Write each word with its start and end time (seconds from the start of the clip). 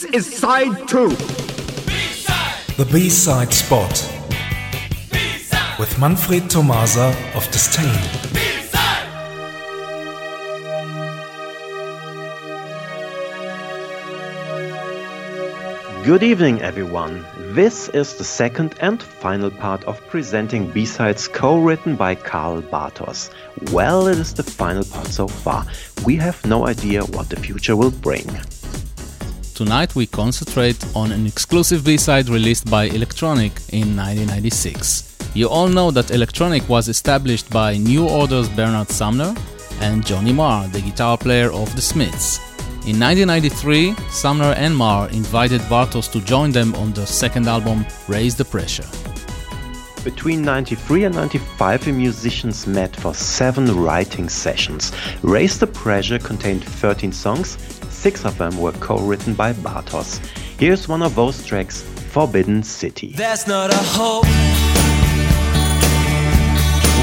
This 0.00 0.26
is 0.28 0.38
side 0.38 0.88
two. 0.88 1.10
The 2.78 2.88
B-side 2.90 3.52
spot 3.52 3.92
with 5.78 5.98
Manfred 5.98 6.48
Tomasa 6.48 7.14
of 7.34 7.46
Disdain. 7.50 7.84
Good 16.02 16.22
evening, 16.22 16.62
everyone. 16.62 17.26
This 17.52 17.90
is 17.90 18.14
the 18.14 18.24
second 18.24 18.76
and 18.80 19.02
final 19.02 19.50
part 19.50 19.84
of 19.84 20.00
presenting 20.08 20.70
B-Sides 20.70 21.28
co-written 21.28 21.96
by 21.96 22.14
Karl 22.14 22.62
Bartos. 22.62 23.28
Well, 23.70 24.06
it 24.06 24.16
is 24.16 24.32
the 24.32 24.44
final 24.44 24.84
part 24.84 25.08
so 25.08 25.28
far. 25.28 25.66
We 26.06 26.16
have 26.16 26.42
no 26.46 26.66
idea 26.66 27.02
what 27.02 27.28
the 27.28 27.36
future 27.36 27.76
will 27.76 27.90
bring. 27.90 28.24
Tonight 29.60 29.94
we 29.94 30.06
concentrate 30.06 30.82
on 30.96 31.12
an 31.12 31.26
exclusive 31.26 31.84
B-side 31.84 32.30
released 32.30 32.70
by 32.70 32.84
Electronic 32.84 33.52
in 33.74 33.94
1996. 33.94 35.18
You 35.34 35.50
all 35.50 35.68
know 35.68 35.90
that 35.90 36.12
Electronic 36.12 36.66
was 36.66 36.88
established 36.88 37.50
by 37.50 37.76
New 37.76 38.08
Order's 38.08 38.48
Bernard 38.48 38.88
Sumner 38.88 39.34
and 39.82 40.06
Johnny 40.06 40.32
Marr, 40.32 40.66
the 40.68 40.80
guitar 40.80 41.18
player 41.18 41.52
of 41.52 41.76
The 41.76 41.82
Smiths. 41.82 42.38
In 42.86 42.98
1993, 42.98 43.94
Sumner 44.08 44.54
and 44.56 44.74
Marr 44.74 45.10
invited 45.10 45.60
Bartos 45.68 46.10
to 46.12 46.22
join 46.22 46.52
them 46.52 46.74
on 46.76 46.94
their 46.94 47.04
second 47.04 47.46
album, 47.46 47.84
Raise 48.08 48.36
the 48.36 48.46
Pressure. 48.46 48.88
Between 50.04 50.40
93 50.40 51.04
and 51.04 51.14
95, 51.14 51.84
the 51.84 51.92
musicians 51.92 52.66
met 52.66 52.96
for 52.96 53.12
seven 53.12 53.76
writing 53.76 54.30
sessions. 54.30 54.92
Raise 55.20 55.58
the 55.58 55.66
Pressure 55.66 56.18
contained 56.18 56.64
13 56.64 57.12
songs, 57.12 57.58
six 58.00 58.24
of 58.24 58.38
them 58.38 58.56
were 58.56 58.72
co 58.72 58.96
written 58.96 59.34
by 59.34 59.52
Bartos. 59.52 60.24
Here's 60.58 60.88
one 60.88 61.02
of 61.02 61.14
those 61.14 61.44
tracks 61.44 61.82
Forbidden 62.14 62.62
City. 62.62 63.12
There's 63.14 63.46
not 63.46 63.68
a 63.70 63.82
hope 63.98 64.24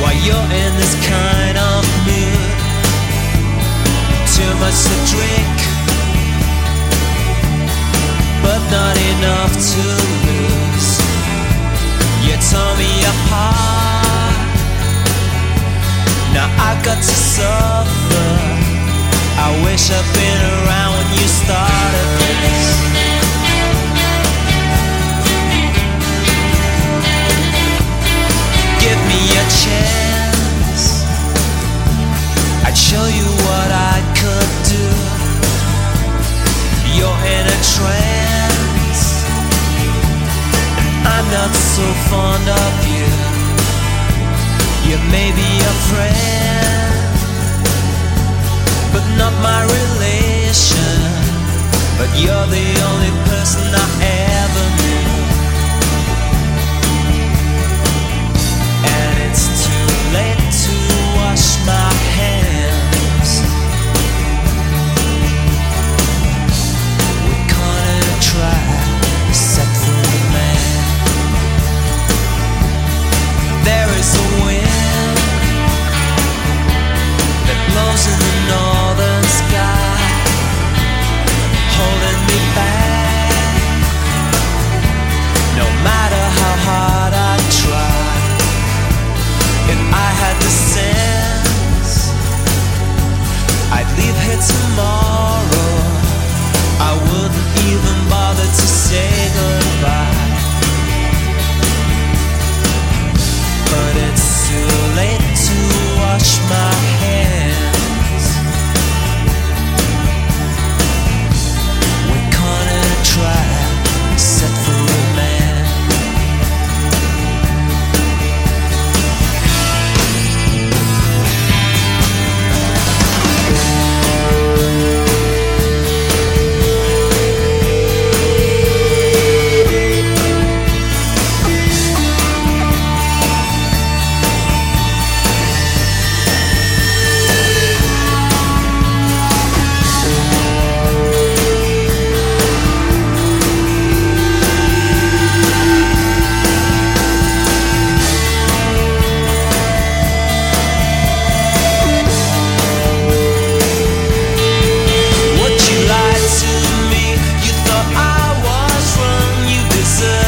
while 0.02 0.18
you're 0.26 0.50
in 0.64 0.72
this 0.82 0.96
kind 1.06 1.58
of 1.70 1.82
mood. 2.08 2.50
Too 4.36 4.54
much 4.64 4.78
to 4.90 4.96
drink, 5.14 5.58
but 8.42 8.62
not 8.78 8.96
enough 9.14 9.54
to 9.54 9.84
lose. 10.26 10.90
You 12.26 12.36
tore 12.50 12.76
me 12.82 12.92
apart. 13.14 14.38
Now 16.34 16.50
I 16.70 16.74
got 16.84 16.98
to 16.98 17.16
suffer. 17.38 18.58
I 19.40 19.50
wish 19.64 19.92
I'd 19.92 20.08
been 20.18 20.37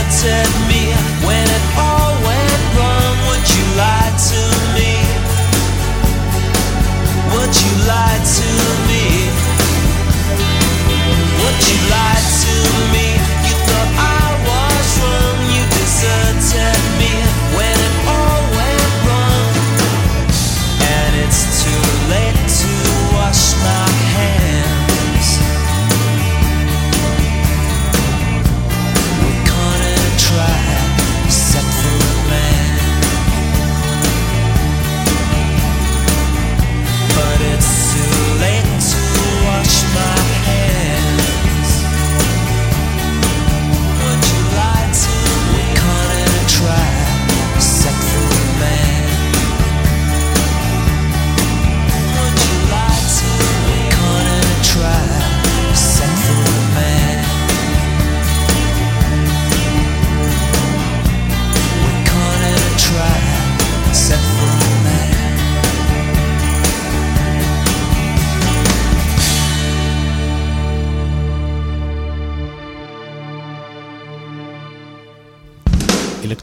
at 0.10 0.69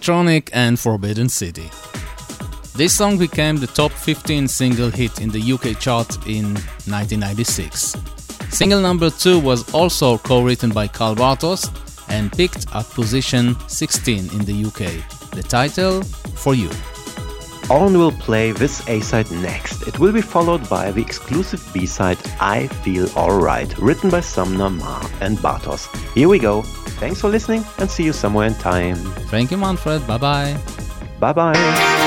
Electronic 0.06 0.50
and 0.52 0.78
Forbidden 0.78 1.28
City. 1.28 1.68
This 2.76 2.96
song 2.96 3.18
became 3.18 3.56
the 3.56 3.66
top 3.66 3.90
15 3.90 4.46
single 4.46 4.88
hit 4.88 5.20
in 5.20 5.30
the 5.30 5.52
UK 5.52 5.80
chart 5.80 6.14
in 6.28 6.54
1996. 6.86 7.96
Single 8.50 8.80
number 8.80 9.10
2 9.10 9.40
was 9.40 9.68
also 9.74 10.18
co-written 10.18 10.70
by 10.70 10.86
Karl 10.86 11.16
Bartos 11.16 11.68
and 12.08 12.30
picked 12.30 12.72
at 12.72 12.88
position 12.90 13.56
16 13.68 14.30
in 14.30 14.44
the 14.44 14.64
UK. 14.66 15.32
The 15.32 15.42
title, 15.42 16.02
For 16.36 16.54
You. 16.54 16.70
Orn 17.68 17.98
will 17.98 18.12
play 18.12 18.52
this 18.52 18.86
A-side 18.88 19.30
next. 19.30 19.88
It 19.88 19.98
will 19.98 20.12
be 20.12 20.20
followed 20.20 20.68
by 20.68 20.92
the 20.92 21.02
exclusive 21.02 21.68
B-side 21.74 22.18
I 22.40 22.68
Feel 22.68 23.08
Alright, 23.16 23.76
written 23.78 24.08
by 24.08 24.20
Sumner, 24.20 24.70
Marr 24.70 25.10
and 25.20 25.36
Bartos. 25.38 25.88
Here 26.14 26.28
we 26.28 26.38
go. 26.38 26.62
Thanks 27.00 27.20
for 27.20 27.28
listening 27.28 27.64
and 27.78 27.90
see 27.90 28.04
you 28.04 28.12
somewhere 28.12 28.46
in 28.46 28.54
time. 28.54 28.96
Thank 29.30 29.50
you, 29.50 29.56
Manfred. 29.56 30.06
Bye 30.06 30.18
bye. 30.18 30.56
Bye 31.18 31.32
bye. 31.32 32.05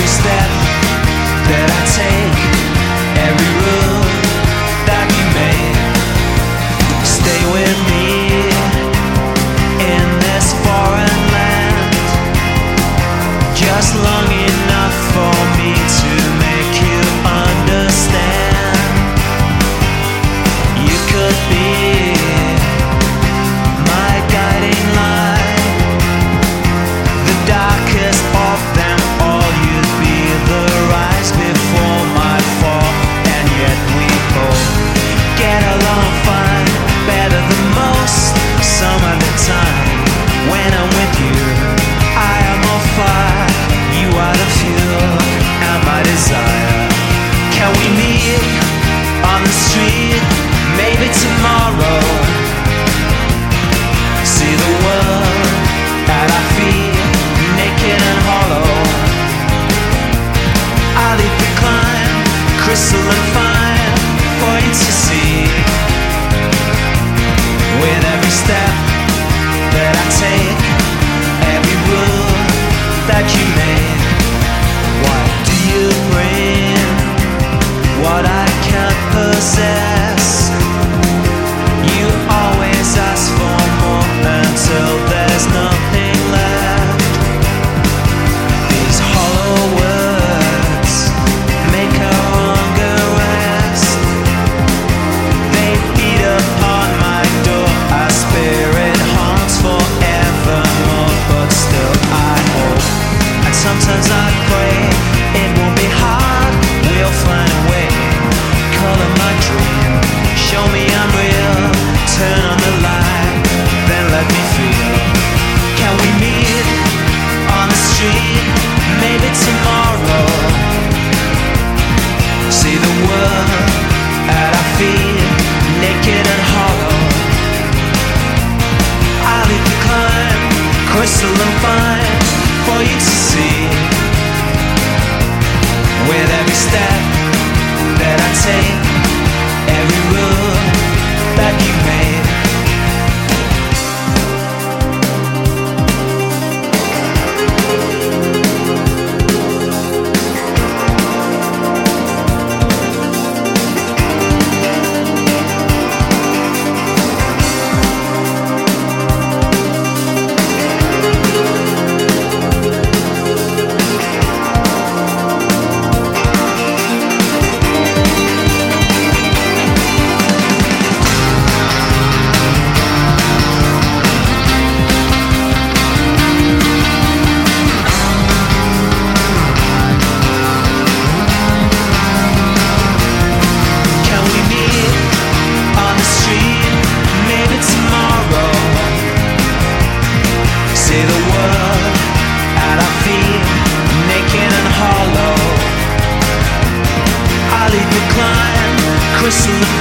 every 0.00 0.08
step 0.08 0.48
that 1.50 1.68
I 1.68 2.24
take. 2.24 2.29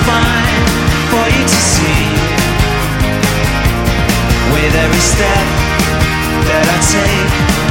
fine 0.05 0.67
for 1.09 1.25
you 1.35 1.43
to 1.43 1.59
see. 1.73 2.05
With 4.53 4.75
every 4.75 4.99
step 4.99 5.45
that 6.49 6.65
I 6.69 6.77
take. 6.93 7.68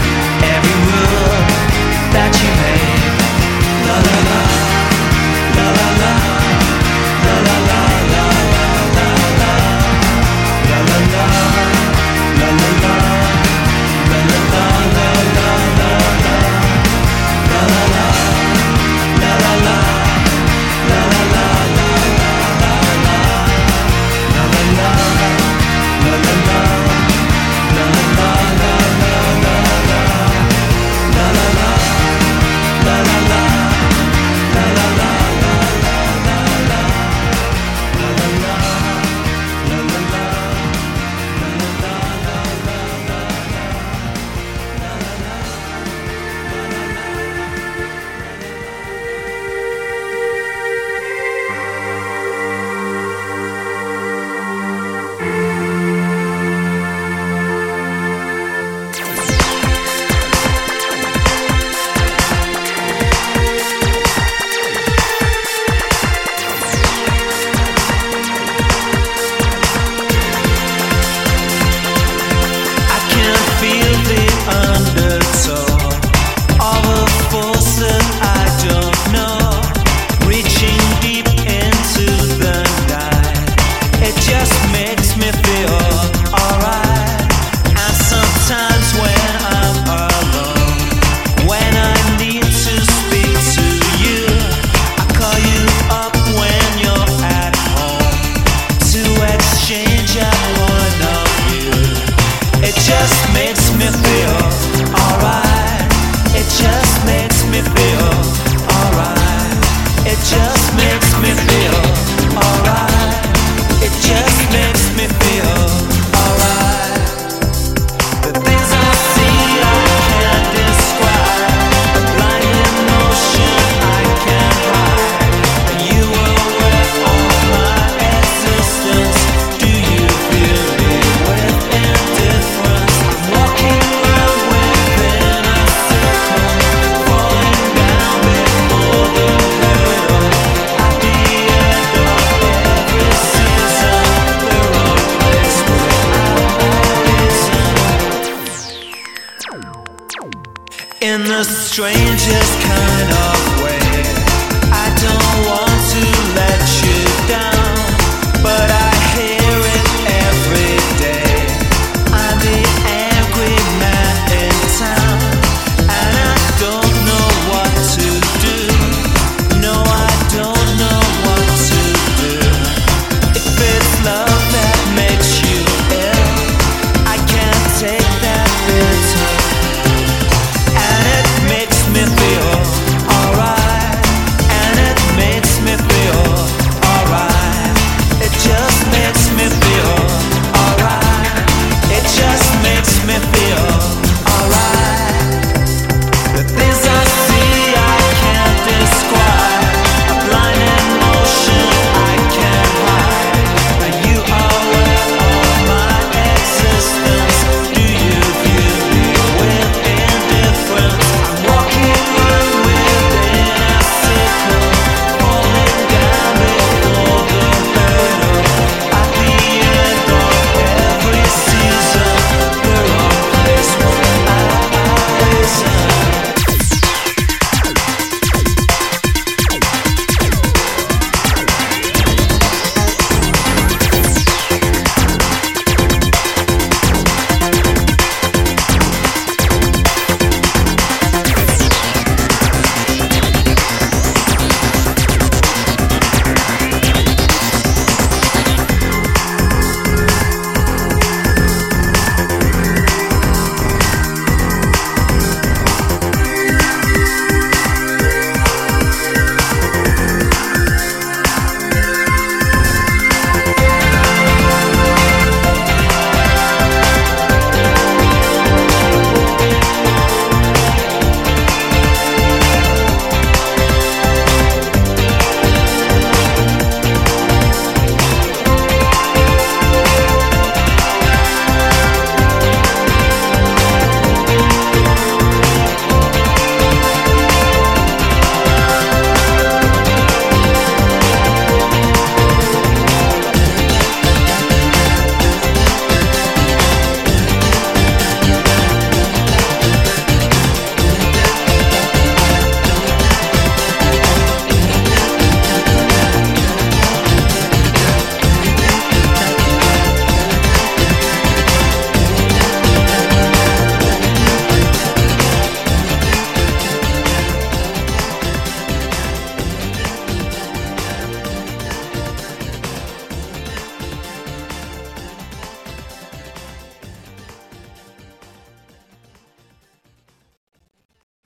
Strangest 151.79 152.61
kind 152.61 153.13
of 153.13 153.38